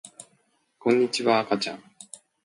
[0.79, 1.83] こんにちはあかちゃん